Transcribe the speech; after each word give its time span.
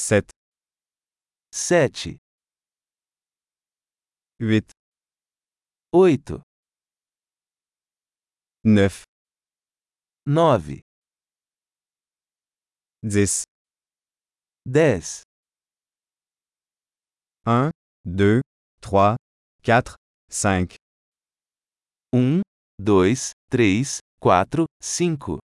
7, 0.00 0.30
7, 1.50 2.20
8, 4.40 4.72
8, 5.92 6.40
9, 8.64 9.04
9, 10.24 10.82
10, 13.02 13.44
10, 14.64 15.24
1, 17.44 17.70
2, 18.06 18.40
3, 18.80 19.16
4, 19.64 19.96
5, 20.38 20.76
1, 22.12 22.42
2, 22.78 23.32
3, 23.50 23.84
4, 24.20 24.66
5, 24.80 25.38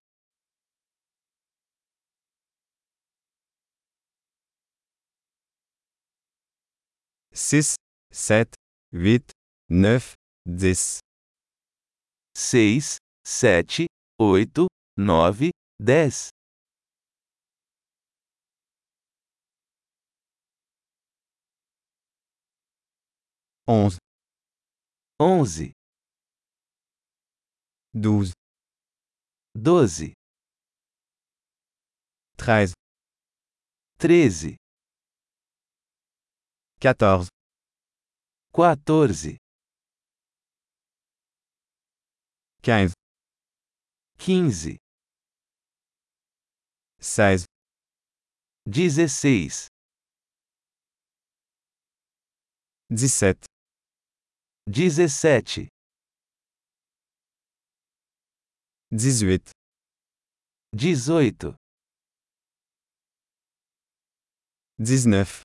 6, 7.35 7.75
7, 8.13 8.47
8, 8.93 9.33
9, 9.69 10.15
10, 10.47 11.01
6, 12.35 12.99
7, 13.25 13.87
8, 14.21 14.69
9, 14.97 15.51
10, 15.81 16.31
11, 23.67 23.99
11, 25.19 25.73
12, 27.95 28.33
12, 29.55 30.13
13, 32.37 32.75
13, 33.99 34.57
14, 36.85 37.31
14, 38.53 39.39
15, 42.63 42.93
15, 44.19 44.79
16, 47.01 47.47
16, 48.67 49.69
17, 52.91 53.47
17, 54.67 55.69
18, 58.93 59.53
18, 60.75 61.57
19, 64.79 65.45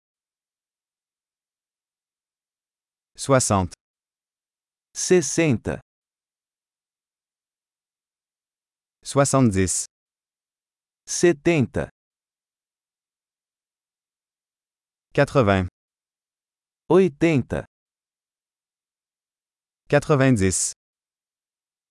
60, 3.23 3.69
60, 4.95 5.79
70, 9.03 9.85
70, 11.05 11.89
80, 15.13 15.67
80, 16.89 17.65
90, 19.87 20.73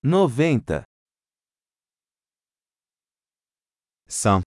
90, 0.02 0.84
100, 4.08 4.42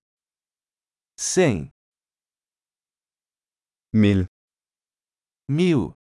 100, 1.17 1.71
1000, 3.93 4.27
1000, 5.57 6.02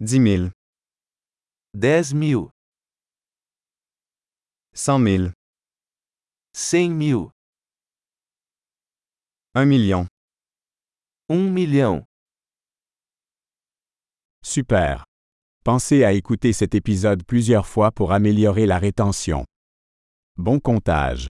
10 0.00 0.22
000, 0.22 0.50
10 1.74 2.14
mil, 2.14 2.48
100 4.74 4.98
000, 5.00 5.30
100 6.52 6.90
mil, 6.90 7.30
1 9.54 9.64
million. 9.64 10.06
1 11.30 11.50
million. 11.50 12.04
Super. 14.42 15.06
Pensez 15.64 16.04
à 16.04 16.12
écouter 16.12 16.52
cet 16.52 16.74
épisode 16.74 17.24
plusieurs 17.24 17.66
fois 17.66 17.90
pour 17.90 18.12
améliorer 18.12 18.66
la 18.66 18.78
rétention. 18.78 19.46
Bon 20.36 20.60
comptage. 20.60 21.28